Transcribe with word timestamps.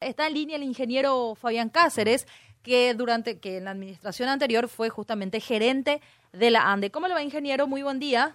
Está 0.00 0.28
en 0.28 0.32
línea 0.32 0.56
el 0.56 0.62
ingeniero 0.62 1.34
Fabián 1.34 1.68
Cáceres, 1.68 2.26
que 2.62 2.94
durante 2.94 3.38
que 3.38 3.58
en 3.58 3.66
la 3.66 3.72
administración 3.72 4.30
anterior 4.30 4.66
fue 4.66 4.88
justamente 4.88 5.40
gerente 5.40 6.00
de 6.32 6.50
la 6.50 6.72
ANDE. 6.72 6.90
¿Cómo 6.90 7.06
le 7.06 7.12
va, 7.12 7.22
ingeniero? 7.22 7.66
Muy 7.66 7.82
buen 7.82 7.98
día. 7.98 8.34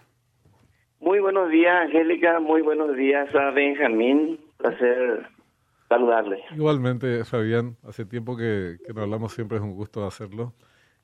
Muy 0.99 1.19
buenos 1.19 1.49
días, 1.49 1.73
Angélica. 1.87 2.39
Muy 2.39 2.61
buenos 2.61 2.95
días 2.95 3.33
a 3.33 3.49
Benjamín. 3.49 4.39
Placer 4.57 5.27
saludarle. 5.89 6.43
Igualmente, 6.51 7.25
Fabián. 7.25 7.77
Hace 7.81 8.05
tiempo 8.05 8.37
que, 8.37 8.77
que 8.85 8.93
no 8.93 9.01
hablamos, 9.01 9.33
siempre 9.33 9.57
es 9.57 9.63
un 9.63 9.73
gusto 9.73 10.05
hacerlo. 10.05 10.53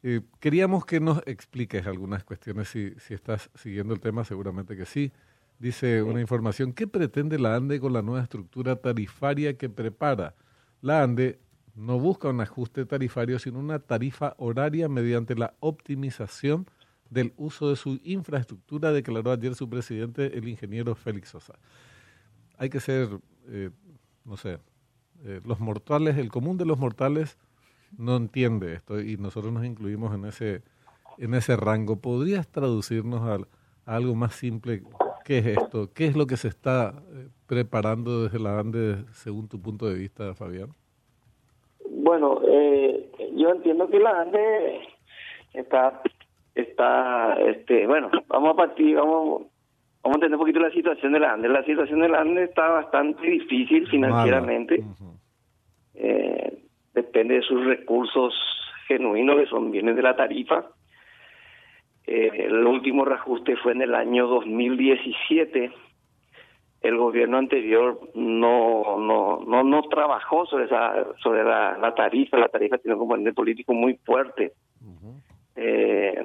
Eh, 0.04 0.22
queríamos 0.40 0.86
que 0.86 1.00
nos 1.00 1.26
expliques 1.26 1.88
algunas 1.88 2.24
cuestiones, 2.24 2.68
si, 2.68 2.92
si 3.00 3.16
estás 3.16 3.50
siguiendo 3.56 3.96
el 3.96 4.00
tema, 4.00 4.26
seguramente 4.26 4.78
que 4.78 4.86
sí. 4.86 5.12
Dice 5.58 6.04
una 6.04 6.22
información, 6.22 6.74
¿qué 6.74 6.86
pretende 6.86 7.40
la 7.40 7.56
ANDE 7.56 7.80
con 7.80 7.94
la 7.94 8.04
nueva 8.04 8.22
estructura 8.22 8.76
tarifaria 8.76 9.58
que 9.58 9.68
prepara? 9.68 10.36
La 10.82 11.04
ANDE 11.04 11.40
no 11.76 12.00
busca 12.00 12.30
un 12.30 12.42
ajuste 12.42 12.86
tarifario, 12.86 13.40
sino 13.40 13.60
una 13.60 13.80
tarifa 13.80 14.36
horaria 14.38 14.90
mediante 14.90 15.36
la 15.36 15.54
optimización 15.60 16.68
del 17.10 17.34
uso 17.38 17.70
de 17.70 17.76
su 17.76 18.00
infraestructura, 18.04 18.92
declaró 18.92 19.32
ayer 19.32 19.54
su 19.56 19.70
presidente, 19.70 20.38
el 20.38 20.48
ingeniero 20.48 20.96
Félix 20.96 21.30
Sosa. 21.30 21.54
Hay 22.58 22.70
que 22.70 22.80
ser, 22.80 23.20
eh, 23.48 23.70
no 24.26 24.38
sé, 24.38 24.60
eh, 25.24 25.42
los 25.46 25.60
mortales, 25.60 26.18
el 26.18 26.30
común 26.30 26.58
de 26.58 26.66
los 26.66 26.80
mortales 26.80 27.38
no 27.98 28.16
entiende 28.16 28.74
esto 28.74 29.02
y 29.02 29.18
nosotros 29.18 29.52
nos 29.52 29.66
incluimos 29.66 30.16
en 30.16 30.26
ese, 30.26 30.64
en 31.18 31.34
ese 31.34 31.56
rango. 31.58 31.98
¿Podrías 31.98 32.48
traducirnos 32.48 33.22
a, 33.22 33.92
a 33.92 33.96
algo 33.96 34.16
más 34.16 34.36
simple? 34.36 34.84
¿Qué 35.26 35.40
es 35.40 35.46
esto? 35.46 35.90
¿Qué 35.94 36.06
es 36.06 36.16
lo 36.16 36.26
que 36.26 36.38
se 36.38 36.48
está 36.48 36.94
eh, 37.14 37.28
preparando 37.48 38.24
desde 38.24 38.40
la 38.40 38.60
ANDE 38.60 39.06
según 39.12 39.48
tu 39.48 39.62
punto 39.62 39.88
de 39.88 39.96
vista, 39.96 40.34
Fabián? 40.34 40.70
Bueno, 41.90 42.42
eh, 42.48 43.12
yo 43.36 43.50
entiendo 43.50 43.88
que 43.90 44.00
la 44.00 44.22
ANDE 44.22 44.82
está, 45.54 46.02
está, 46.56 47.36
este, 47.42 47.86
bueno, 47.88 48.10
vamos 48.28 48.52
a 48.52 48.56
partir, 48.56 48.96
vamos, 48.96 49.44
vamos 50.04 50.16
a 50.16 50.18
entender 50.18 50.36
un 50.36 50.42
poquito 50.42 50.60
la 50.60 50.72
situación 50.72 51.14
de 51.14 51.20
la 51.20 51.34
ANDE. 51.34 51.50
La 51.50 51.64
situación 51.64 52.00
de 52.00 52.10
la 52.10 52.22
ANDE 52.22 52.44
está 52.44 52.70
bastante 52.70 53.26
difícil 53.26 53.88
financieramente. 53.88 54.84
eh, 55.96 56.58
depende 56.94 57.36
de 57.36 57.42
sus 57.42 57.64
recursos 57.66 58.34
genuinos, 58.88 59.38
que 59.38 59.46
son 59.48 59.72
bienes 59.72 59.96
de 59.96 60.02
la 60.02 60.16
tarifa. 60.16 60.66
Eh, 62.08 62.32
el 62.48 62.66
último 62.66 63.06
reajuste 63.06 63.56
fue 63.58 63.74
en 63.74 63.82
el 63.84 63.94
año 63.96 64.28
2017 64.28 65.72
el 66.82 66.98
gobierno 66.98 67.38
anterior 67.38 68.00
no 68.16 68.98
no 68.98 69.44
no 69.46 69.64
no 69.64 69.84
trabajó 69.84 70.48
sobre 70.48 70.66
esa 70.66 71.06
sobre 71.22 71.44
la, 71.44 71.78
la 71.78 71.94
tarifa. 71.94 72.38
La 72.38 72.50
tarifa 72.50 72.80
tiene 72.80 72.96
un 72.96 73.00
componente 73.02 73.34
político 73.34 73.74
muy 73.74 73.96
fuerte. 74.04 74.54
Eh, 75.56 76.24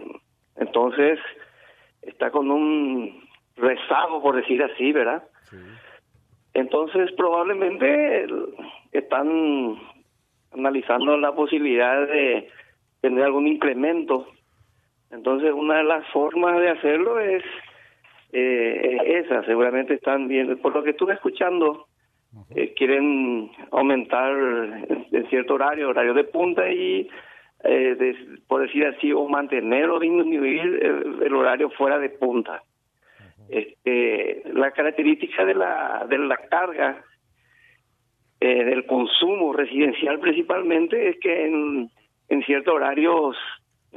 entonces 0.57 1.19
está 2.01 2.31
con 2.31 2.51
un 2.51 3.23
rezago 3.57 4.23
por 4.23 4.37
decir 4.37 4.63
así 4.63 4.93
verdad 4.93 5.25
Sí. 5.51 5.57
entonces 6.55 7.13
probablemente 7.13 8.27
están 8.93 9.77
analizando 10.53 11.17
la 11.19 11.33
posibilidad 11.35 12.07
de 12.09 12.49
tener 13.01 13.25
algún 13.25 13.47
incremento 13.47 14.27
entonces 15.17 15.53
una 15.53 15.78
de 15.78 15.84
las 15.84 16.06
formas 16.12 16.61
de 16.61 16.69
hacerlo 16.70 17.19
es 17.19 17.42
eh, 18.33 19.23
esa, 19.25 19.42
seguramente 19.45 19.95
están 19.95 20.28
viendo, 20.28 20.56
por 20.58 20.75
lo 20.75 20.83
que 20.83 20.91
estuve 20.91 21.14
escuchando, 21.14 21.86
eh, 22.55 22.75
quieren 22.75 23.50
aumentar 23.73 24.33
en 25.11 25.27
cierto 25.31 25.55
horario, 25.55 25.89
horario 25.89 26.12
de 26.14 26.25
punta 26.25 26.70
y, 26.70 27.08
eh, 27.64 27.95
de- 27.98 28.17
por 28.47 28.61
decir 28.62 28.84
así, 28.86 29.12
o 29.12 29.27
mantener 29.28 29.89
o 29.91 29.98
disminuir 29.98 30.61
el, 30.83 31.23
el 31.23 31.34
horario 31.34 31.70
fuera 31.70 31.98
de 31.98 32.11
punta. 32.11 32.62
Este, 33.48 34.42
la 34.52 34.70
característica 34.73 35.45
de 35.45 35.55
la, 35.55 36.05
de 36.08 36.18
la 36.18 36.36
carga 36.36 37.02
eh, 38.41 38.64
del 38.64 38.85
consumo 38.86 39.52
residencial 39.52 40.18
principalmente 40.20 41.08
es 41.08 41.17
que 41.20 41.46
en, 41.46 41.89
en 42.29 42.42
ciertos 42.42 42.74
horarios, 42.74 43.36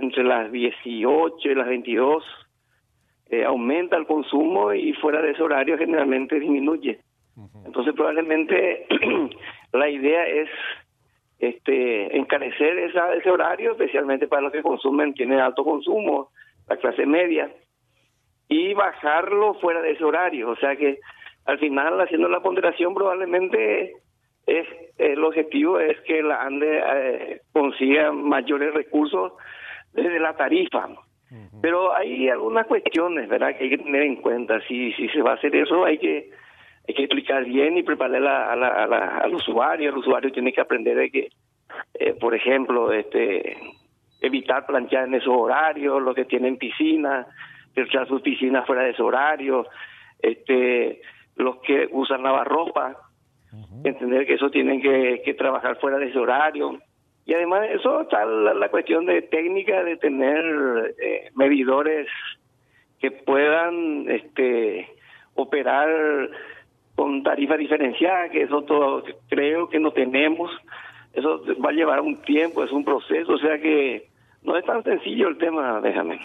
entre 0.01 0.23
las 0.23 0.51
18 0.51 1.49
y 1.49 1.55
las 1.55 1.67
22, 1.67 2.23
eh, 3.29 3.45
aumenta 3.45 3.97
el 3.97 4.05
consumo 4.05 4.73
y 4.73 4.93
fuera 4.93 5.21
de 5.21 5.31
ese 5.31 5.43
horario 5.43 5.77
generalmente 5.77 6.39
disminuye. 6.39 6.99
Entonces 7.65 7.93
probablemente 7.93 8.85
la 9.71 9.89
idea 9.89 10.27
es 10.27 10.49
este 11.39 12.17
encarecer 12.17 12.77
esa, 12.79 13.13
ese 13.13 13.31
horario, 13.31 13.71
especialmente 13.71 14.27
para 14.27 14.41
los 14.41 14.51
que 14.51 14.61
consumen, 14.61 15.13
tienen 15.13 15.39
alto 15.39 15.63
consumo, 15.63 16.31
la 16.67 16.77
clase 16.77 17.05
media, 17.05 17.49
y 18.49 18.73
bajarlo 18.73 19.53
fuera 19.55 19.81
de 19.81 19.91
ese 19.91 20.03
horario. 20.03 20.49
O 20.49 20.55
sea 20.57 20.75
que 20.75 20.99
al 21.45 21.59
final, 21.59 21.99
haciendo 22.01 22.27
la 22.27 22.41
ponderación, 22.41 22.93
probablemente 22.93 23.93
es 24.45 24.67
el 24.97 25.23
objetivo 25.23 25.79
es 25.79 25.99
que 26.01 26.21
la 26.21 26.41
ANDE 26.41 26.81
eh, 26.93 27.41
consiga 27.53 28.11
mayores 28.11 28.73
recursos 28.73 29.33
desde 29.94 30.19
la 30.19 30.33
tarifa. 30.35 30.88
Pero 31.61 31.94
hay 31.95 32.27
algunas 32.29 32.66
cuestiones, 32.66 33.27
¿verdad?, 33.29 33.55
que 33.55 33.66
hay 33.66 33.69
que 33.69 33.77
tener 33.77 34.01
en 34.03 34.16
cuenta. 34.17 34.59
Si, 34.67 34.94
si 34.94 35.07
se 35.09 35.22
va 35.22 35.31
a 35.31 35.35
hacer 35.35 35.55
eso, 35.55 35.85
hay 35.85 35.97
que 35.97 36.31
hay 36.88 36.95
que 36.95 37.03
explicar 37.03 37.45
bien 37.45 37.77
y 37.77 37.83
preparar 37.83 38.16
a 38.16 38.55
la- 38.55 38.83
a 38.83 38.88
la- 38.88 39.17
al 39.19 39.35
usuario. 39.35 39.89
El 39.91 39.97
usuario 39.97 40.31
tiene 40.31 40.51
que 40.51 40.61
aprender 40.61 40.97
de 40.97 41.11
que, 41.11 41.29
eh, 41.94 42.13
por 42.19 42.33
ejemplo, 42.33 42.91
este 42.91 43.57
evitar 44.22 44.66
planchar 44.66 45.05
en 45.07 45.13
esos 45.13 45.35
horarios, 45.38 46.01
los 46.01 46.16
que 46.16 46.25
tienen 46.25 46.57
piscina, 46.57 47.27
cerrar 47.75 48.07
sus 48.07 48.21
piscinas 48.23 48.66
fuera 48.66 48.81
de 48.83 48.89
ese 48.89 49.03
horario, 49.03 49.67
este, 50.19 51.01
los 51.35 51.57
que 51.57 51.88
usan 51.91 52.23
lavarropa, 52.23 52.97
entender 53.83 54.25
que 54.25 54.33
eso 54.33 54.50
tienen 54.50 54.81
que, 54.81 55.21
que 55.23 55.33
trabajar 55.35 55.77
fuera 55.79 55.97
de 55.97 56.07
ese 56.09 56.17
horario. 56.19 56.79
Y 57.29 57.34
además 57.35 57.62
de 57.62 57.75
eso 57.75 58.01
está 58.01 58.25
la, 58.25 58.69
cuestión 58.69 59.06
de 59.06 59.22
técnica 59.22 59.84
de 59.84 59.97
tener 59.97 60.95
eh, 61.00 61.29
medidores 61.35 62.07
que 63.00 63.12
puedan 63.12 64.09
este 64.09 64.88
operar 65.35 65.88
con 66.95 67.22
tarifa 67.22 67.56
diferenciada, 67.56 68.29
que 68.29 68.41
eso 68.41 68.63
todo 68.63 69.03
creo 69.29 69.69
que 69.69 69.79
no 69.79 69.91
tenemos. 69.91 70.50
Eso 71.13 71.44
va 71.63 71.69
a 71.69 71.73
llevar 71.73 72.01
un 72.01 72.19
tiempo, 72.23 72.63
es 72.63 72.72
un 72.72 72.84
proceso, 72.84 73.34
o 73.34 73.38
sea 73.38 73.62
que 73.62 74.09
no 74.41 74.57
es 74.57 74.66
tan 74.66 74.84
sencillo 74.84 75.28
el 75.28 75.38
tema, 75.38 75.79
déjame. 75.81 76.19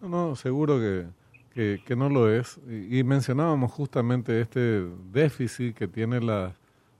No, 0.00 0.08
no, 0.08 0.36
seguro 0.36 0.78
que, 0.78 1.80
que, 1.86 1.96
no 1.96 2.08
lo 2.08 2.32
es. 2.32 2.58
Y, 2.90 3.04
mencionábamos 3.04 3.72
justamente 3.72 4.40
este 4.40 4.84
déficit 5.12 5.76
que 5.76 5.86
tiene 5.86 6.18
la- 6.22 6.54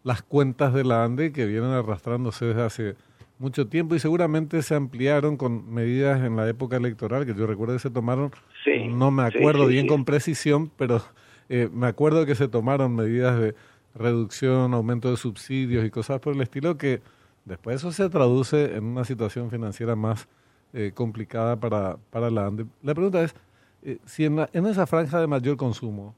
las 0.04 0.20
cuentas 0.20 0.74
de 0.74 0.84
la 0.84 1.04
ANDE 1.04 1.32
que 1.32 1.46
vienen 1.46 1.70
arrastrándose 1.70 2.44
desde 2.44 2.62
hace 2.62 2.96
mucho 3.38 3.66
tiempo 3.68 3.94
y 3.94 3.98
seguramente 3.98 4.62
se 4.62 4.74
ampliaron 4.74 5.36
con 5.36 5.72
medidas 5.72 6.22
en 6.24 6.36
la 6.36 6.48
época 6.48 6.76
electoral 6.76 7.26
que 7.26 7.34
yo 7.34 7.46
recuerdo 7.46 7.74
que 7.74 7.80
se 7.80 7.90
tomaron, 7.90 8.30
Sí, 8.64 8.88
no 8.88 9.10
me 9.10 9.22
acuerdo 9.24 9.66
sí, 9.66 9.74
bien 9.74 9.86
con 9.86 10.04
precisión, 10.04 10.70
pero 10.76 11.02
eh, 11.48 11.68
me 11.72 11.86
acuerdo 11.86 12.24
que 12.26 12.34
se 12.34 12.48
tomaron 12.48 12.94
medidas 12.96 13.38
de 13.38 13.54
reducción, 13.94 14.74
aumento 14.74 15.10
de 15.10 15.16
subsidios 15.16 15.84
y 15.84 15.90
cosas 15.90 16.20
por 16.20 16.34
el 16.34 16.40
estilo 16.40 16.76
que 16.76 17.00
después 17.44 17.76
eso 17.76 17.92
se 17.92 18.08
traduce 18.10 18.74
en 18.76 18.84
una 18.84 19.04
situación 19.04 19.50
financiera 19.50 19.94
más 19.96 20.28
eh, 20.72 20.92
complicada 20.94 21.56
para, 21.56 21.96
para 22.10 22.30
la 22.30 22.46
ANDE. 22.46 22.66
La 22.82 22.94
pregunta 22.94 23.22
es, 23.22 23.34
eh, 23.82 23.98
si 24.04 24.24
en, 24.24 24.36
la- 24.36 24.50
en 24.52 24.66
esa 24.66 24.86
franja 24.86 25.20
de 25.20 25.26
mayor 25.26 25.56
consumo 25.56 26.14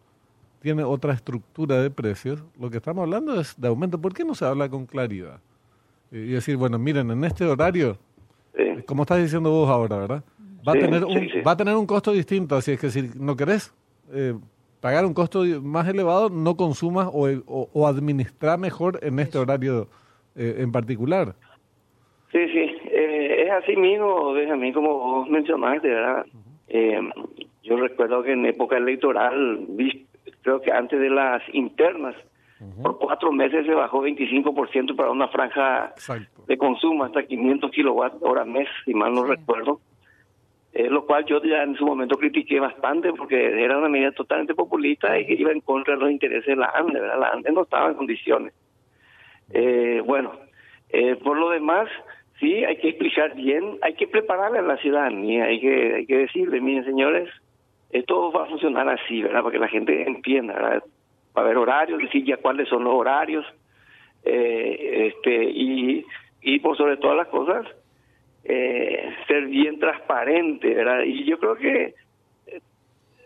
tiene 0.60 0.82
otra 0.82 1.12
estructura 1.12 1.80
de 1.82 1.90
precios, 1.90 2.42
lo 2.58 2.70
que 2.70 2.78
estamos 2.78 3.02
hablando 3.02 3.38
es 3.40 3.54
de 3.58 3.68
aumento. 3.68 4.00
¿Por 4.00 4.14
qué 4.14 4.24
no 4.24 4.34
se 4.34 4.44
habla 4.44 4.68
con 4.68 4.86
claridad? 4.86 5.40
Eh, 6.12 6.24
y 6.28 6.32
decir, 6.32 6.56
bueno, 6.56 6.78
miren, 6.78 7.10
en 7.10 7.24
este 7.24 7.44
horario, 7.44 7.96
Sí. 8.56 8.82
como 8.86 9.02
estás 9.02 9.18
diciendo 9.22 9.50
vos 9.50 9.68
ahora, 9.68 9.98
¿verdad? 9.98 10.24
Va, 10.66 10.72
Sí, 10.72 10.78
a, 10.78 10.82
tener 10.82 11.04
un, 11.04 11.12
sí. 11.30 11.40
va 11.46 11.52
a 11.52 11.56
tener 11.56 11.76
un 11.76 11.86
costo 11.86 12.12
distinto, 12.12 12.56
así 12.56 12.72
es 12.72 12.80
que 12.80 12.90
si 12.90 13.10
no 13.16 13.36
querés 13.36 13.72
eh, 14.12 14.34
pagar 14.80 15.04
un 15.06 15.14
costo 15.14 15.44
más 15.62 15.86
elevado, 15.88 16.28
no 16.30 16.56
consumas 16.56 17.08
o, 17.12 17.28
o, 17.46 17.68
o 17.72 17.86
administra 17.86 18.56
mejor 18.56 18.98
en 19.02 19.18
este 19.20 19.38
horario 19.38 19.86
eh, 20.34 20.56
en 20.58 20.72
particular. 20.72 21.34
Sí, 22.32 22.38
sí, 22.48 22.76
eh, 22.90 23.44
es 23.46 23.50
así 23.50 23.76
mismo, 23.76 24.32
Benjamín, 24.32 24.72
como 24.72 24.98
vos 24.98 25.28
mencionaste, 25.30 25.88
¿verdad? 25.88 26.26
Eh, 26.68 27.00
yo 27.62 27.76
recuerdo 27.76 28.22
que 28.22 28.32
en 28.32 28.44
época 28.46 28.76
electoral, 28.76 29.66
creo 30.42 30.60
que 30.60 30.72
antes 30.72 31.00
de 31.00 31.10
las 31.10 31.42
internas, 31.54 32.14
por 32.82 32.98
cuatro 32.98 33.30
meses 33.30 33.66
se 33.66 33.72
bajó 33.72 34.02
25% 34.02 34.96
para 34.96 35.10
una 35.10 35.28
franja 35.28 35.92
Exacto. 35.94 36.42
de 36.46 36.58
consumo 36.58 37.04
hasta 37.04 37.22
500 37.22 37.70
kilowatt 37.70 38.14
hora 38.20 38.44
mes, 38.44 38.68
si 38.84 38.94
mal 38.94 39.14
no 39.14 39.24
recuerdo. 39.24 39.80
Eh, 40.72 40.90
lo 40.90 41.06
cual 41.06 41.24
yo 41.24 41.42
ya 41.42 41.62
en 41.62 41.74
su 41.76 41.86
momento 41.86 42.18
critiqué 42.18 42.60
bastante 42.60 43.12
porque 43.12 43.64
era 43.64 43.78
una 43.78 43.88
medida 43.88 44.12
totalmente 44.12 44.54
populista 44.54 45.18
y 45.18 45.26
que 45.26 45.34
iba 45.34 45.50
en 45.50 45.60
contra 45.60 45.94
de 45.94 46.00
los 46.00 46.10
intereses 46.10 46.46
de 46.46 46.56
la 46.56 46.70
ANDE, 46.74 47.00
¿verdad? 47.00 47.18
La 47.18 47.28
ANDE 47.30 47.52
no 47.52 47.62
estaba 47.62 47.88
en 47.88 47.94
condiciones. 47.94 48.52
Eh, 49.50 50.02
bueno, 50.04 50.32
eh, 50.90 51.16
por 51.16 51.38
lo 51.38 51.50
demás, 51.50 51.88
sí, 52.38 52.64
hay 52.64 52.76
que 52.76 52.90
explicar 52.90 53.34
bien, 53.34 53.78
hay 53.82 53.94
que 53.94 54.06
prepararle 54.06 54.58
a 54.58 54.62
la 54.62 54.76
ciudadanía, 54.76 55.44
hay 55.44 55.60
que, 55.60 55.94
hay 55.94 56.06
que 56.06 56.18
decirle, 56.18 56.60
miren 56.60 56.84
señores, 56.84 57.30
esto 57.90 58.30
va 58.30 58.44
a 58.44 58.48
funcionar 58.48 58.88
así, 58.88 59.22
¿verdad? 59.22 59.42
Para 59.42 59.52
que 59.52 59.58
la 59.58 59.68
gente 59.68 60.02
entienda, 60.06 60.54
¿verdad? 60.54 60.84
Va 61.38 61.42
a 61.42 61.44
haber 61.44 61.58
horarios, 61.58 62.00
decir 62.00 62.24
ya 62.24 62.36
cuáles 62.38 62.68
son 62.68 62.82
los 62.82 62.92
horarios, 62.94 63.46
eh, 64.24 65.12
este 65.14 65.44
y, 65.44 66.04
y 66.42 66.58
por 66.58 66.76
sobre 66.76 66.96
todas 66.96 67.16
las 67.16 67.28
cosas, 67.28 67.64
eh, 68.42 69.14
ser 69.28 69.46
bien 69.46 69.78
transparente, 69.78 70.74
¿verdad? 70.74 71.02
Y 71.04 71.22
yo 71.26 71.38
creo 71.38 71.54
que 71.54 71.94
eh, 72.48 72.60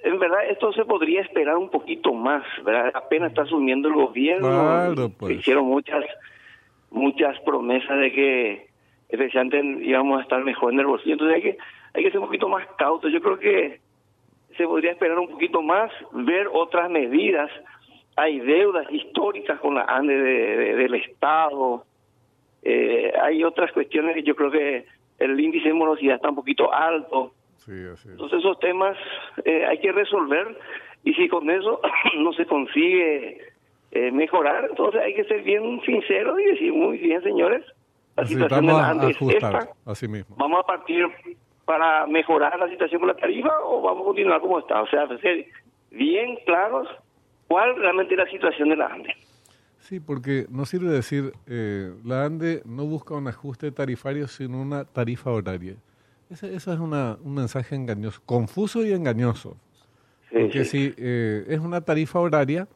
en 0.04 0.18
verdad 0.18 0.46
esto 0.50 0.74
se 0.74 0.84
podría 0.84 1.22
esperar 1.22 1.56
un 1.56 1.70
poquito 1.70 2.12
más, 2.12 2.44
¿verdad? 2.64 2.90
Apenas 2.92 3.30
está 3.30 3.42
asumiendo 3.42 3.88
el 3.88 3.94
gobierno, 3.94 4.46
Claro, 4.48 5.10
pues. 5.18 5.38
hicieron 5.38 5.64
muchas 5.64 6.04
muchas 6.90 7.40
promesas 7.40 7.98
de 7.98 8.12
que 8.12 8.66
especialmente 9.08 9.86
íbamos 9.86 10.18
a 10.18 10.22
estar 10.24 10.44
mejor 10.44 10.74
en 10.74 10.80
el 10.80 10.86
bolsillo, 10.86 11.14
entonces 11.14 11.36
hay 11.36 11.42
que 11.42 11.58
hay 11.94 12.04
que 12.04 12.10
ser 12.10 12.20
un 12.20 12.26
poquito 12.26 12.48
más 12.50 12.66
cautos. 12.76 13.10
Yo 13.10 13.22
creo 13.22 13.38
que 13.38 13.80
se 14.58 14.64
podría 14.66 14.92
esperar 14.92 15.18
un 15.18 15.30
poquito 15.30 15.62
más, 15.62 15.90
ver 16.12 16.46
otras 16.52 16.90
medidas. 16.90 17.50
Hay 18.16 18.40
deudas 18.40 18.86
históricas 18.92 19.58
con 19.60 19.74
la 19.74 19.82
ANDE 19.82 20.14
de- 20.16 20.56
de- 20.56 20.74
del 20.76 20.94
Estado. 20.94 21.84
Eh, 22.62 23.12
hay 23.20 23.42
otras 23.44 23.72
cuestiones 23.72 24.14
que 24.14 24.22
yo 24.22 24.34
creo 24.36 24.50
que 24.50 24.84
el 25.18 25.38
índice 25.40 25.68
de 25.68 25.74
morosidad 25.74 26.16
está 26.16 26.28
un 26.28 26.36
poquito 26.36 26.72
alto. 26.72 27.32
Sí, 27.56 27.72
así 27.92 28.08
es. 28.08 28.12
Entonces 28.12 28.40
esos 28.40 28.58
temas 28.58 28.96
eh, 29.44 29.64
hay 29.66 29.78
que 29.78 29.92
resolver 29.92 30.56
y 31.04 31.14
si 31.14 31.28
con 31.28 31.48
eso 31.50 31.80
no 32.18 32.32
se 32.32 32.44
consigue 32.46 33.38
eh, 33.92 34.10
mejorar, 34.10 34.66
entonces 34.70 35.00
hay 35.02 35.14
que 35.14 35.24
ser 35.24 35.42
bien 35.42 35.80
sinceros 35.84 36.40
y 36.40 36.44
decir, 36.44 36.72
muy 36.72 36.98
bien 36.98 37.22
señores, 37.22 37.64
la 38.16 38.24
situación 38.26 38.66
de 38.66 38.72
la 38.72 38.88
ANDE 38.90 39.10
es 39.10 39.22
esta, 39.22 39.68
así 39.86 40.06
mismo. 40.08 40.34
vamos 40.38 40.60
a 40.60 40.66
partir 40.66 41.06
para 41.64 42.06
mejorar 42.06 42.58
la 42.58 42.68
situación 42.68 43.00
con 43.00 43.08
la 43.08 43.14
tarifa 43.16 43.52
o 43.64 43.80
vamos 43.80 44.02
a 44.02 44.04
continuar 44.06 44.40
como 44.40 44.58
está. 44.58 44.82
O 44.82 44.86
sea, 44.88 45.06
ser 45.18 45.46
bien 45.90 46.36
claros 46.44 46.88
cuál 47.52 47.76
realmente 47.76 48.14
es 48.14 48.18
la 48.18 48.30
situación 48.30 48.70
de 48.70 48.76
la 48.76 48.86
ANDE. 48.86 49.14
Sí, 49.78 50.00
porque 50.00 50.46
no 50.48 50.64
sirve 50.64 50.88
decir, 50.90 51.34
eh, 51.46 51.92
la 52.02 52.24
ANDE 52.24 52.62
no 52.64 52.86
busca 52.86 53.12
un 53.14 53.28
ajuste 53.28 53.70
tarifario, 53.72 54.26
sino 54.26 54.62
una 54.62 54.86
tarifa 54.86 55.30
horaria. 55.30 55.74
Ese, 56.30 56.54
eso 56.54 56.72
es 56.72 56.80
una, 56.80 57.18
un 57.22 57.34
mensaje 57.34 57.74
engañoso, 57.74 58.22
confuso 58.24 58.86
y 58.86 58.92
engañoso. 58.92 59.58
Sí, 60.30 60.38
Porque 60.40 60.64
sí. 60.64 60.70
si 60.70 60.94
eh, 60.96 61.44
es 61.46 61.60
una 61.60 61.82
tarifa 61.82 62.20
horaria, 62.20 62.68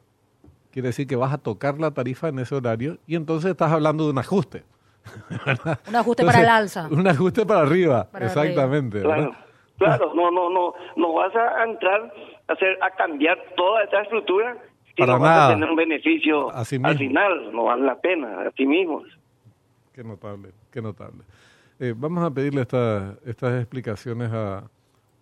quiere 0.71 0.89
decir 0.89 1.07
que 1.07 1.15
vas 1.15 1.33
a 1.33 1.39
tocar 1.39 1.79
la 1.79 1.89
tarifa 1.89 2.27
en 2.27 2.37
ese 2.37 2.53
horario 2.53 2.99
y 3.07 3.15
entonces 3.15 3.49
estás 3.49 3.71
hablando 3.71 4.03
de 4.03 4.11
un 4.11 4.19
ajuste. 4.19 4.63
¿verdad? 5.45 5.79
Un 5.87 5.95
ajuste 5.95 6.23
para 6.23 6.41
el 6.41 6.49
alza. 6.49 6.87
Un 6.91 7.07
ajuste 7.07 7.47
para 7.47 7.61
arriba, 7.61 8.07
Para 8.11 8.27
exactamente. 8.27 9.01
Claro, 9.01 9.23
¿verdad? 9.23 9.46
Claro, 9.77 10.13
no, 10.15 10.31
no, 10.31 10.49
no, 10.49 10.73
no 10.95 11.13
vas 11.13 11.35
a 11.35 11.63
entrar 11.63 12.11
a 12.47 12.53
hacer 12.53 12.77
a 12.81 12.91
cambiar 12.91 13.37
toda 13.55 13.83
esta 13.83 14.01
estructura 14.01 14.57
si 14.87 14.93
Para 14.95 15.13
no 15.13 15.19
vas 15.19 15.29
nada. 15.31 15.47
a 15.47 15.53
tener 15.53 15.69
un 15.69 15.75
beneficio 15.75 16.49
Así 16.51 16.75
al 16.75 16.81
mismo. 16.81 16.97
final, 16.97 17.51
no 17.53 17.63
vale 17.65 17.83
la 17.85 17.99
pena, 17.99 18.41
a 18.41 18.51
ti 18.51 18.65
mismos. 18.65 19.03
Qué 19.93 20.03
notable, 20.03 20.49
qué 20.71 20.81
notable. 20.81 21.23
Eh, 21.79 21.93
vamos 21.95 22.23
a 22.23 22.31
pedirle 22.31 22.61
esta- 22.61 23.15
estas 23.25 23.59
explicaciones 23.61 24.31
a, 24.31 24.63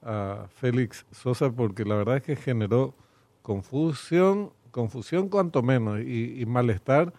a 0.03 0.47
Félix 0.49 1.05
Sosa 1.11 1.51
porque 1.51 1.83
la 1.83 1.95
verdad 1.95 2.17
es 2.17 2.23
que 2.23 2.35
generó 2.35 2.93
confusión, 3.41 4.51
confusión 4.71 5.29
cuanto 5.29 5.61
menos 5.61 5.99
y, 6.01 6.41
y 6.41 6.45
malestar 6.45 7.13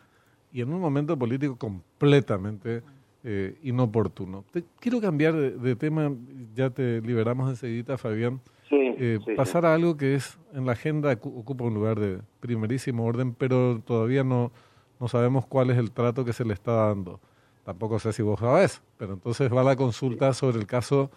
y 0.53 0.61
en 0.62 0.73
un 0.73 0.81
momento 0.81 1.17
político 1.19 1.56
completamente 1.56 2.82
eh, 3.28 3.56
inoportuno. 3.62 4.44
Te, 4.52 4.62
quiero 4.78 5.00
cambiar 5.00 5.34
de, 5.34 5.50
de 5.50 5.75
tema, 5.75 6.12
ya 6.55 6.70
te 6.70 7.00
liberamos 7.00 7.50
enseguida, 7.50 7.99
Fabián. 7.99 8.40
Sí, 8.69 8.76
Eh, 8.99 9.19
sí, 9.19 9.25
sí. 9.26 9.34
pasar 9.34 9.67
a 9.67 9.75
algo 9.75 9.96
que 9.96 10.14
es 10.14 10.38
en 10.55 10.64
la 10.64 10.73
agenda 10.73 11.14
cu- 11.17 11.37
ocupa 11.40 11.64
un 11.64 11.75
lugar 11.75 11.99
de 11.99 12.20
primerísimo 12.40 13.05
orden, 13.05 13.34
pero 13.34 13.81
todavía 13.84 14.23
no, 14.25 14.52
no 15.00 15.08
sabemos 15.08 15.44
cuál 15.44 15.70
es 15.70 15.76
el 15.76 15.90
trato 15.90 16.25
que 16.25 16.32
se 16.32 16.44
le 16.44 16.55
está 16.55 16.73
dando. 16.87 17.19
Tampoco 17.64 17.99
sé 17.99 18.12
si 18.12 18.23
vos 18.23 18.38
sabés, 18.38 18.81
pero 18.96 19.14
entonces 19.14 19.52
va 19.52 19.64
la 19.64 19.75
consulta 19.75 20.32
sobre 20.32 20.58
el 20.58 20.67
caso 20.67 21.11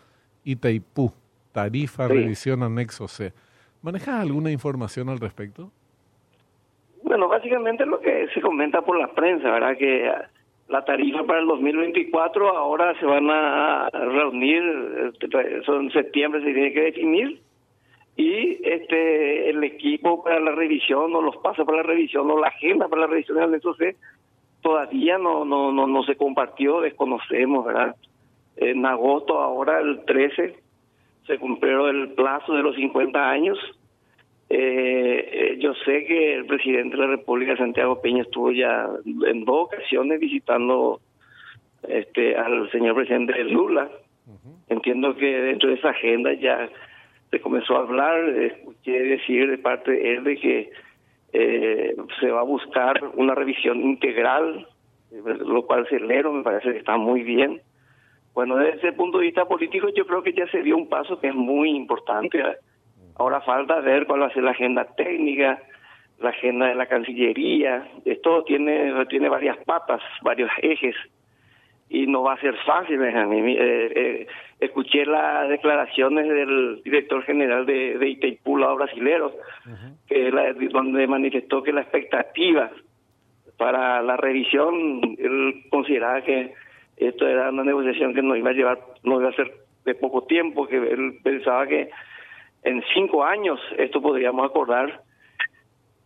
Itaipú, 0.43 1.11
tarifa, 1.51 2.07
revisión, 2.07 2.63
anexo 2.63 3.07
C. 3.07 3.33
¿Manejas 3.83 4.19
alguna 4.19 4.49
información 4.51 5.09
al 5.09 5.19
respecto? 5.19 5.71
Bueno, 7.03 7.27
básicamente 7.27 7.85
lo 7.85 7.99
que 7.99 8.27
se 8.33 8.41
comenta 8.41 8.81
por 8.81 8.97
la 8.99 9.07
prensa, 9.13 9.49
¿verdad? 9.51 9.77
Que 9.77 10.09
la 10.69 10.85
tarifa 10.85 11.23
para 11.23 11.39
el 11.39 11.47
2024 11.47 12.55
ahora 12.55 12.97
se 12.99 13.05
van 13.05 13.29
a 13.29 13.89
reunir, 13.89 14.61
eh, 15.19 15.61
son 15.65 15.85
en 15.85 15.91
septiembre 15.91 16.41
se 16.43 16.53
tiene 16.53 16.73
que 16.73 16.81
definir 16.81 17.41
y 18.15 18.59
este 18.63 19.49
el 19.49 19.63
equipo 19.63 20.23
para 20.23 20.39
la 20.39 20.51
revisión 20.51 21.15
o 21.15 21.21
los 21.21 21.37
pasos 21.37 21.65
para 21.65 21.77
la 21.77 21.83
revisión 21.83 22.29
o 22.29 22.39
la 22.39 22.49
agenda 22.49 22.87
para 22.87 23.01
la 23.01 23.07
revisión 23.07 23.51
del 23.51 23.61
C 23.61 23.95
todavía 24.61 25.17
no 25.17 25.43
no 25.43 25.71
no 25.71 25.87
no 25.87 26.03
se 26.03 26.15
compartió, 26.15 26.81
desconocemos, 26.81 27.65
¿verdad? 27.65 27.95
En 28.57 28.85
agosto 28.85 29.39
ahora 29.39 29.79
el 29.79 30.05
13 30.05 30.55
se 31.25 31.37
cumplió 31.39 31.87
el 31.87 32.09
plazo 32.09 32.53
de 32.53 32.61
los 32.61 32.75
50 32.75 33.29
años 33.29 33.57
eh, 34.49 35.29
eh, 35.31 35.57
yo 35.59 35.73
sé 35.85 36.05
que 36.05 36.33
el 36.33 36.45
presidente 36.45 36.97
de 36.97 37.03
la 37.03 37.07
República, 37.07 37.55
Santiago 37.55 38.01
Peña, 38.01 38.23
estuvo 38.23 38.51
ya 38.51 38.89
en 39.05 39.45
dos 39.45 39.67
ocasiones 39.67 40.19
visitando 40.19 40.99
este 41.87 42.35
al 42.35 42.69
señor 42.71 42.95
presidente 42.95 43.43
Lula. 43.43 43.89
Entiendo 44.67 45.15
que 45.15 45.25
dentro 45.25 45.69
de 45.69 45.75
esa 45.75 45.89
agenda 45.89 46.33
ya 46.33 46.69
se 47.31 47.39
comenzó 47.39 47.75
a 47.75 47.81
hablar, 47.81 48.29
escuché 48.29 48.91
decir 48.91 49.49
de 49.49 49.57
parte 49.57 49.91
de 49.91 50.13
él 50.13 50.23
de 50.23 50.37
que 50.37 50.71
eh, 51.33 51.95
se 52.19 52.31
va 52.31 52.41
a 52.41 52.43
buscar 52.43 53.01
una 53.15 53.35
revisión 53.35 53.81
integral, 53.81 54.67
eh, 55.11 55.21
lo 55.45 55.65
cual 55.65 55.87
celebro, 55.89 56.31
me 56.33 56.43
parece 56.43 56.71
que 56.71 56.79
está 56.79 56.97
muy 56.97 57.23
bien. 57.23 57.61
Bueno, 58.33 58.57
desde 58.57 58.77
ese 58.77 58.93
punto 58.93 59.19
de 59.19 59.25
vista 59.25 59.45
político 59.45 59.89
yo 59.89 60.05
creo 60.05 60.23
que 60.23 60.33
ya 60.33 60.47
se 60.47 60.61
dio 60.61 60.77
un 60.77 60.87
paso 60.87 61.19
que 61.19 61.27
es 61.27 61.35
muy 61.35 61.69
importante. 61.71 62.41
Ahora 63.19 63.41
falta 63.41 63.79
ver 63.81 64.05
cuál 64.07 64.21
va 64.21 64.27
a 64.27 64.33
ser 64.33 64.43
la 64.43 64.51
agenda 64.51 64.85
técnica, 64.95 65.61
la 66.19 66.29
agenda 66.29 66.67
de 66.67 66.75
la 66.75 66.85
Cancillería. 66.87 67.85
Esto 68.05 68.43
tiene, 68.45 69.05
tiene 69.07 69.29
varias 69.29 69.57
patas, 69.65 70.01
varios 70.21 70.49
ejes 70.61 70.95
y 71.89 72.07
no 72.07 72.23
va 72.23 72.33
a 72.33 72.39
ser 72.39 72.55
fácil. 72.65 72.97
Benjamín. 72.97 73.45
Eh, 73.49 73.55
eh, 73.59 74.27
escuché 74.59 75.05
las 75.05 75.49
declaraciones 75.49 76.27
del 76.27 76.81
director 76.83 77.23
general 77.23 77.65
de, 77.65 77.97
de 77.97 78.07
Itaipú, 78.09 78.57
lado 78.57 78.75
brasilero, 78.77 79.33
que 80.07 80.31
la- 80.31 80.53
donde 80.53 81.05
manifestó 81.07 81.61
que 81.61 81.73
la 81.73 81.81
expectativa 81.81 82.71
para 83.57 84.01
la 84.01 84.15
revisión, 84.15 85.01
él 85.17 85.63
consideraba 85.69 86.21
que 86.21 86.53
esto 86.95 87.27
era 87.27 87.49
una 87.49 87.63
negociación 87.63 88.13
que 88.13 88.21
no 88.21 88.35
iba 88.37 88.51
a 88.51 88.53
llevar, 88.53 88.79
no 89.03 89.19
iba 89.19 89.29
a 89.29 89.33
ser 89.33 89.51
de 89.83 89.95
poco 89.95 90.23
tiempo, 90.23 90.67
que 90.67 90.77
él 90.77 91.19
pensaba 91.23 91.67
que 91.67 91.89
en 92.63 92.83
cinco 92.93 93.23
años 93.23 93.59
esto 93.77 94.01
podríamos 94.01 94.45
acordar. 94.45 95.01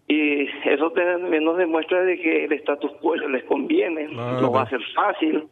Y 0.08 0.48
eso 0.66 0.92
también 0.92 1.46
nos 1.46 1.58
demuestra 1.58 2.04
de 2.04 2.20
que 2.20 2.46
el 2.46 2.54
status 2.54 2.92
quo 3.02 3.16
les 3.16 3.44
conviene, 3.46 4.08
no 4.10 4.52
va 4.52 4.64
a 4.64 4.70
ser 4.70 4.82
fácil. 4.94 5.48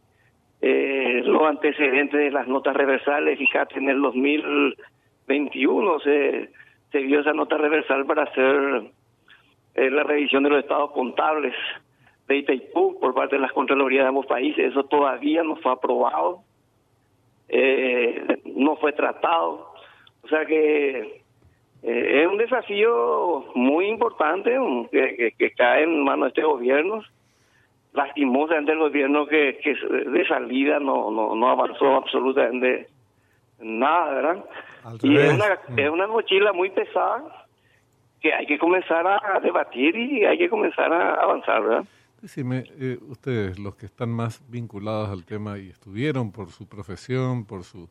Eh, 0.61 1.21
los 1.25 1.41
antecedentes 1.43 2.19
de 2.19 2.31
las 2.31 2.47
notas 2.47 2.75
reversales, 2.75 3.39
fíjate, 3.39 3.79
en 3.79 3.89
el 3.89 4.01
2021 4.01 5.99
se, 6.01 6.51
se 6.91 6.99
vio 6.99 7.21
esa 7.21 7.33
nota 7.33 7.57
reversal 7.57 8.05
para 8.05 8.23
hacer 8.23 8.91
eh, 9.73 9.89
la 9.89 10.03
revisión 10.03 10.43
de 10.43 10.49
los 10.49 10.59
estados 10.59 10.91
contables 10.91 11.55
de 12.27 12.37
Itaipú 12.37 12.99
por 12.99 13.13
parte 13.13 13.37
de 13.37 13.41
las 13.41 13.53
Contralorías 13.53 14.03
de 14.03 14.09
ambos 14.09 14.25
países. 14.25 14.71
Eso 14.71 14.83
todavía 14.83 15.43
no 15.43 15.55
fue 15.55 15.71
aprobado, 15.71 16.41
eh, 17.49 18.39
no 18.45 18.75
fue 18.75 18.93
tratado. 18.93 19.70
O 20.23 20.27
sea 20.27 20.45
que 20.45 21.21
eh, 21.83 22.21
es 22.21 22.27
un 22.27 22.37
desafío 22.37 23.45
muy 23.55 23.87
importante 23.87 24.57
un- 24.59 24.87
que, 24.89 25.15
que- 25.15 25.31
que 25.31 25.51
cae 25.51 25.83
en 25.83 26.03
manos 26.03 26.25
de 26.25 26.29
este 26.29 26.43
gobierno. 26.43 27.01
Lastimosamente 27.93 28.71
el 28.71 28.79
gobierno 28.79 29.25
que, 29.27 29.59
que 29.61 29.73
de 29.75 30.25
salida 30.27 30.79
no, 30.79 31.11
no, 31.11 31.35
no 31.35 31.49
avanzó 31.49 31.95
absolutamente 31.95 32.87
nada, 33.59 34.13
¿verdad? 34.13 34.45
Y 35.03 35.17
es 35.17 35.33
una, 35.33 35.59
es 35.83 35.89
una 35.89 36.07
mochila 36.07 36.53
muy 36.53 36.69
pesada 36.69 37.45
que 38.21 38.33
hay 38.33 38.45
que 38.45 38.57
comenzar 38.59 39.05
a 39.07 39.39
debatir 39.41 39.95
y 39.97 40.23
hay 40.25 40.37
que 40.37 40.49
comenzar 40.49 40.93
a 40.93 41.15
avanzar, 41.15 41.61
¿verdad? 41.63 41.85
Decime, 42.21 42.63
eh, 42.79 42.97
ustedes, 43.09 43.59
los 43.59 43.75
que 43.75 43.87
están 43.87 44.09
más 44.09 44.41
vinculados 44.49 45.09
al 45.09 45.25
tema 45.25 45.57
y 45.57 45.69
estuvieron 45.69 46.31
por 46.31 46.49
su 46.51 46.67
profesión, 46.69 47.45
por 47.45 47.63
su 47.63 47.89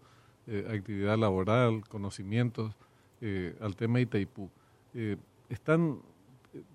eh, 0.50 0.66
actividad 0.68 1.16
laboral, 1.16 1.82
conocimientos, 1.88 2.74
eh, 3.20 3.56
al 3.60 3.76
tema 3.76 4.00
Itaipú, 4.00 4.50
eh, 4.94 5.16
¿están 5.48 6.00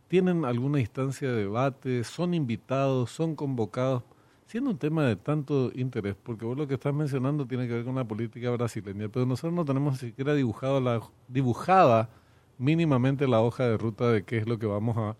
¿tienen 0.07 0.45
alguna 0.45 0.79
instancia 0.79 1.29
de 1.29 1.41
debate? 1.41 2.03
¿Son 2.03 2.33
invitados? 2.33 3.11
¿Son 3.11 3.35
convocados? 3.35 4.03
Siendo 4.47 4.69
un 4.69 4.77
tema 4.77 5.03
de 5.05 5.15
tanto 5.15 5.71
interés, 5.75 6.15
porque 6.21 6.45
vos 6.45 6.57
lo 6.57 6.67
que 6.67 6.75
estás 6.75 6.93
mencionando 6.93 7.45
tiene 7.45 7.67
que 7.67 7.73
ver 7.73 7.83
con 7.83 7.95
la 7.95 8.05
política 8.05 8.51
brasileña, 8.51 9.09
pero 9.09 9.25
nosotros 9.25 9.53
no 9.53 9.65
tenemos 9.65 9.97
siquiera 9.97 10.33
dibujado 10.35 10.79
la, 10.79 11.01
dibujada 11.27 12.09
mínimamente 12.57 13.27
la 13.27 13.41
hoja 13.41 13.67
de 13.67 13.77
ruta 13.77 14.11
de 14.11 14.23
qué 14.23 14.37
es 14.37 14.47
lo 14.47 14.59
que 14.59 14.67
vamos 14.67 14.95
a 14.97 15.17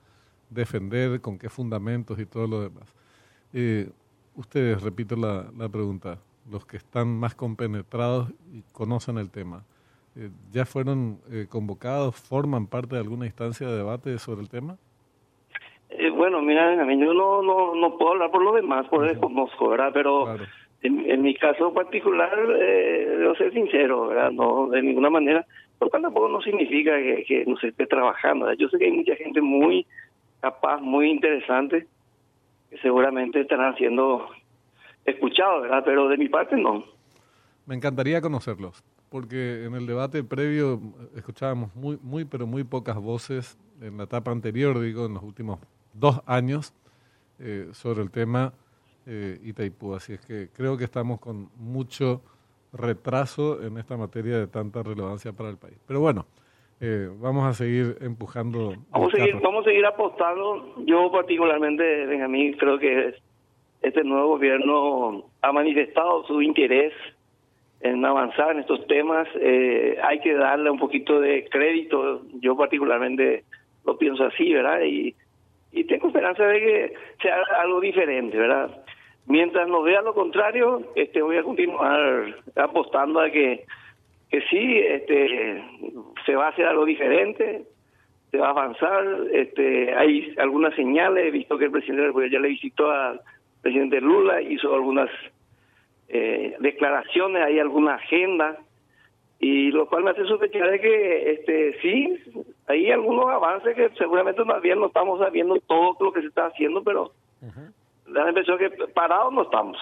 defender, 0.50 1.20
con 1.22 1.40
qué 1.40 1.50
fundamentos 1.50 2.20
y 2.20 2.26
todo 2.26 2.48
lo 2.48 2.62
demás. 2.62 2.88
Eh, 3.52 3.90
ustedes, 4.36 4.82
repito 4.82 5.16
la, 5.16 5.52
la 5.58 5.68
pregunta, 5.70 6.20
los 6.50 6.66
que 6.66 6.78
están 6.78 7.08
más 7.20 7.36
compenetrados 7.36 8.32
y 8.54 8.62
conocen 8.74 9.18
el 9.18 9.32
tema, 9.32 9.64
eh, 10.16 10.30
¿ya 10.52 10.66
fueron 10.66 11.20
eh, 11.32 11.48
convocados, 11.50 12.16
forman 12.16 12.68
parte 12.68 12.96
de 12.96 13.02
alguna 13.02 13.25
instancia 13.25 13.68
de 13.68 13.78
debate 13.78 14.18
sobre 14.18 14.42
el 14.42 14.50
tema? 14.50 14.78
Eh, 15.90 16.10
bueno, 16.10 16.42
mira, 16.42 16.75
yo 16.75 17.14
no, 17.14 17.42
no, 17.42 17.75
no 17.75 17.98
puedo 17.98 18.14
hablar 18.14 18.32
por 18.32 18.44
lo 18.44 18.54
demás, 18.54 18.88
por 18.88 19.08
eso 19.08 19.20
conozco, 19.20 19.70
¿verdad? 19.70 19.92
Pero 19.94 20.38
en, 20.82 21.22
mi 21.22 21.34
caso 21.36 21.74
particular, 21.74 22.32
eh, 22.60 23.16
debo 23.18 23.36
ser 23.36 23.54
sincero, 23.54 24.08
¿verdad? 24.08 24.32
No, 24.32 24.68
de 24.68 24.82
ninguna 24.82 25.10
manera, 25.10 25.46
lo 25.80 25.90
cual 25.90 26.02
tampoco 26.02 26.30
no 26.30 26.42
significa 26.42 26.96
que, 26.98 27.24
que 27.28 27.46
no 27.46 27.58
se 27.58 27.70
esté 27.70 27.88
trabajando. 27.88 28.52
Yo 28.54 28.68
sé 28.70 28.78
que 28.78 28.86
hay 28.86 28.92
mucha 28.92 29.16
gente 29.16 29.42
muy 29.42 29.86
capaz, 30.42 30.80
muy 30.82 31.10
interesante, 31.10 31.88
que 32.70 32.78
seguramente 32.80 33.42
estarán 33.42 33.75
siendo 33.78 34.28
escuchados, 35.06 35.64
¿verdad? 35.64 35.84
Pero 35.86 36.08
de 36.10 36.18
mi 36.18 36.30
parte 36.30 36.56
no. 36.56 36.84
Me 37.66 37.76
encantaría 37.76 38.22
conocerlos, 38.22 38.84
porque 39.10 39.66
en 39.66 39.74
el 39.76 39.88
debate 39.88 40.24
previo 40.24 40.80
escuchábamos 41.16 41.76
muy, 41.76 41.98
muy, 42.02 42.26
pero 42.26 42.46
muy 42.46 42.64
pocas 42.64 42.98
voces 42.98 43.58
en 43.82 43.98
la 43.98 44.04
etapa 44.04 44.32
anterior, 44.32 44.80
digo, 44.80 45.06
en 45.06 45.16
los 45.16 45.24
últimos 45.24 45.60
dos 45.94 46.22
años 46.26 46.74
eh, 47.40 47.70
sobre 47.72 48.02
el 48.02 48.12
tema 48.12 48.54
eh, 49.06 49.40
Itaipú. 49.44 49.96
Así 49.96 50.14
es 50.14 50.26
que 50.26 50.50
creo 50.54 50.78
que 50.78 50.84
estamos 50.84 51.20
con 51.20 51.50
mucho 51.58 52.22
retraso 52.72 53.62
en 53.64 53.78
esta 53.78 53.98
materia 53.98 54.38
de 54.38 54.48
tanta 54.48 54.84
relevancia 54.84 55.34
para 55.34 55.50
el 55.50 55.58
país. 55.58 55.78
Pero 55.88 56.02
bueno, 56.02 56.26
eh, 56.82 57.10
vamos 57.20 57.46
a 57.46 57.54
seguir 57.54 57.98
empujando. 58.02 58.74
Vamos 58.92 59.14
a 59.14 59.18
seguir, 59.18 59.36
vamos 59.42 59.66
a 59.66 59.70
seguir 59.70 59.86
apostando. 59.86 60.76
Yo 60.86 61.12
particularmente, 61.12 62.06
Benjamín, 62.06 62.56
creo 62.58 62.78
que 62.78 63.16
este 63.88 64.04
nuevo 64.04 64.30
gobierno 64.30 65.25
ha 65.42 65.51
manifestado 65.51 66.25
su 66.25 66.42
interés 66.42 66.94
en 67.82 68.04
avanzar 68.04 68.51
en 68.51 68.60
estos 68.60 68.86
temas. 68.88 69.27
Eh, 69.39 69.98
hay 70.04 70.20
que 70.20 70.34
darle 70.34 70.70
un 70.70 70.80
poquito 70.80 71.20
de 71.20 71.48
crédito. 71.50 72.22
Yo 72.42 72.56
particularmente 72.56 73.44
lo 73.86 73.98
pienso 73.98 74.25
así, 74.25 74.54
¿verdad? 74.54 74.82
Y 74.82 75.15
tengo 75.84 76.08
esperanza 76.08 76.46
de 76.46 76.60
que 76.60 76.94
sea 77.22 77.36
algo 77.62 77.82
diferente, 77.82 78.38
¿verdad? 78.38 78.84
Mientras 79.27 79.68
no 79.68 79.82
vea 79.82 80.01
lo 80.01 80.13
contrario, 80.13 80.84
este 80.96 81.22
voy 81.22 81.38
a 81.38 81.44
continuar 81.44 82.36
apostando 82.56 83.20
a 83.20 83.30
que 83.30 83.65
que 84.30 84.42
sí, 84.50 84.77
este 84.77 85.63
se 86.25 86.36
va 86.36 86.48
a 86.48 86.50
hacer 86.50 86.65
algo 86.65 86.86
diferente, 86.86 87.63
se 88.32 88.38
va 88.38 88.48
a 88.48 88.51
avanzar, 88.51 89.06
este 89.32 89.94
hay 89.96 90.34
algunas 90.38 90.75
señales, 90.75 91.25
he 91.25 91.32
visto 91.32 91.58
que 91.58 91.65
el 91.65 91.72
presidente 91.72 92.30
ya 92.30 92.39
le 92.39 92.50
visitó 92.50 92.89
al 92.92 93.22
presidente 93.66 94.00
Lula, 94.00 94.44
hizo 94.44 94.76
algunas 94.76 95.10
eh, 96.08 96.56
declaraciones, 96.60 97.44
hay 97.44 97.58
alguna 97.58 97.96
agenda 97.96 98.60
y 99.40 99.72
lo 99.72 99.88
cual 99.88 100.04
me 100.04 100.12
hace 100.12 100.24
sospechar 100.26 100.70
de 100.70 100.80
que 100.80 101.32
este 101.32 101.82
sí 101.82 102.16
hay 102.68 102.92
algunos 102.92 103.28
avances 103.28 103.76
que 103.76 103.90
seguramente 103.98 104.44
más 104.44 104.62
bien 104.62 104.80
no 104.80 104.86
estamos 104.86 105.20
sabiendo 105.20 105.56
todo 105.66 105.98
lo 106.00 106.14
que 106.14 106.22
se 106.22 106.28
está 106.28 106.46
haciendo 106.46 106.84
pero 106.84 107.12
la 108.06 108.28
impresión 108.28 108.60
que 108.60 108.70
parados 108.94 109.34
no 109.34 109.42
estamos. 109.42 109.78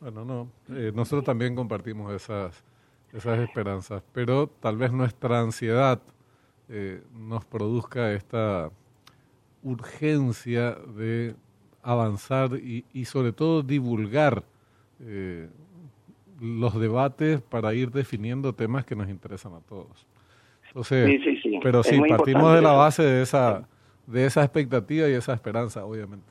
Bueno 0.00 0.26
no 0.26 0.48
eh, 0.76 0.92
nosotros 0.94 1.24
también 1.24 1.56
compartimos 1.56 2.12
esas 2.12 2.62
esas 3.14 3.38
esperanzas 3.38 4.04
pero 4.12 4.48
tal 4.48 4.76
vez 4.76 4.92
nuestra 4.92 5.40
ansiedad 5.40 5.98
eh, 6.68 7.00
nos 7.14 7.46
produzca 7.46 8.12
esta 8.12 8.68
urgencia 9.62 10.72
de 10.72 11.34
avanzar 11.84 12.50
y, 12.54 12.84
y 12.92 13.04
sobre 13.04 13.32
todo 13.32 13.62
divulgar 13.62 14.42
eh, 15.00 15.48
los 16.40 16.78
debates 16.80 17.40
para 17.42 17.74
ir 17.74 17.90
definiendo 17.90 18.52
temas 18.52 18.84
que 18.84 18.96
nos 18.96 19.08
interesan 19.08 19.54
a 19.54 19.60
todos. 19.60 20.06
Entonces, 20.68 21.20
pero 21.62 21.82
sí, 21.82 22.00
partimos 22.08 22.54
de 22.54 22.62
la 22.62 22.72
base 22.72 23.02
de 23.02 23.22
esa 23.22 23.68
de 24.06 24.26
esa 24.26 24.42
expectativa 24.42 25.08
y 25.08 25.12
esa 25.12 25.32
esperanza, 25.32 25.84
obviamente. 25.84 26.26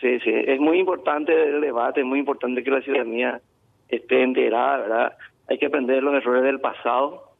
Sí, 0.00 0.18
sí, 0.20 0.30
es 0.30 0.60
muy 0.60 0.78
importante 0.78 1.32
el 1.32 1.60
debate, 1.60 2.00
es 2.00 2.06
muy 2.06 2.18
importante 2.18 2.62
que 2.64 2.70
la 2.70 2.82
ciudadanía 2.82 3.40
esté 3.88 4.22
enterada, 4.22 4.78
¿verdad? 4.78 5.16
Hay 5.48 5.58
que 5.58 5.66
aprender 5.66 6.02
los 6.02 6.14
errores 6.14 6.42
del 6.42 6.60
pasado. 6.60 7.30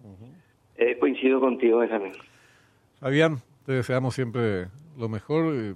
Eh, 0.76 0.96
coincido 0.98 1.40
contigo, 1.40 1.78
Benjamín. 1.78 2.12
Fabián, 3.00 3.38
te 3.66 3.72
deseamos 3.72 4.14
siempre 4.14 4.68
lo 4.96 5.08
mejor. 5.08 5.74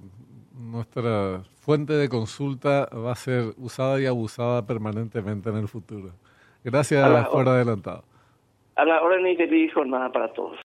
Nuestra 0.57 1.43
fuente 1.59 1.93
de 1.93 2.09
consulta 2.09 2.89
va 2.93 3.11
a 3.11 3.15
ser 3.15 3.53
usada 3.57 3.99
y 4.01 4.05
abusada 4.05 4.65
permanentemente 4.65 5.49
en 5.49 5.57
el 5.57 5.67
futuro. 5.67 6.11
Gracias 6.63 7.27
por 7.29 7.47
adelantado. 7.47 8.03
A 8.75 8.85
la 8.85 9.01
hora 9.01 9.19
ni 9.19 9.35
feliz 9.35 9.73
jornada 9.73 10.11
para 10.11 10.31
todos. 10.33 10.55